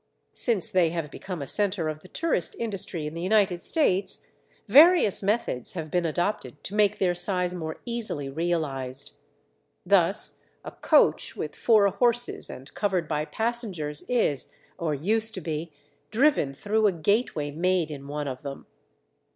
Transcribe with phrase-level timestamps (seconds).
[0.33, 4.25] Since they have become a centre of the tourist industry in the United States,
[4.67, 9.11] various methods have been adopted to make their size more easily realized.
[9.85, 15.71] Thus a coach with four horses and covered by passengers is (or used to be)
[16.09, 18.65] driven through a gateway made in one of them.